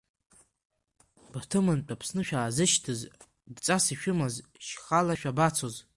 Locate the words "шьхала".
4.67-5.13